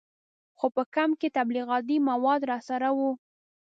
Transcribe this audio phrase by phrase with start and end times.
[0.57, 3.11] خو په کمپ کې تبلیغاتي مواد راسره وو.